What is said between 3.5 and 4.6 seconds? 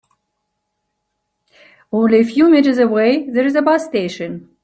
a bus station.